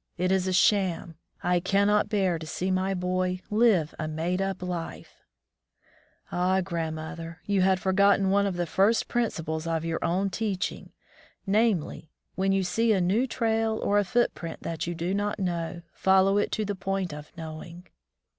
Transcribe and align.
^' 0.00 0.02
It 0.16 0.32
is 0.32 0.46
a 0.48 0.52
sham. 0.54 1.16
I 1.42 1.60
cannot 1.60 2.08
bear 2.08 2.38
to 2.38 2.46
see 2.46 2.70
my 2.70 2.94
boy 2.94 3.40
live 3.50 3.94
a 3.98 4.08
made 4.08 4.40
up 4.40 4.62
life!" 4.62 5.18
Ah, 6.32 6.62
grandmother! 6.62 7.42
you 7.44 7.60
had 7.60 7.78
forgotten 7.78 8.30
one 8.30 8.46
of 8.46 8.56
the 8.56 8.64
first 8.64 9.08
principles 9.08 9.66
of 9.66 9.84
your 9.84 10.02
own 10.02 10.30
teaching, 10.30 10.92
namely: 11.46 12.08
"When 12.34 12.50
you 12.50 12.64
see 12.64 12.94
a 12.94 13.00
new 13.02 13.26
trail, 13.26 13.72
or 13.82 13.98
a 13.98 14.04
footprint 14.04 14.62
that 14.62 14.86
you 14.86 14.94
do 14.94 15.12
not 15.12 15.38
know, 15.38 15.82
follow 15.92 16.38
it 16.38 16.50
to 16.52 16.64
the 16.64 16.74
point 16.74 17.12
of 17.12 17.30
knowing." 17.36 17.86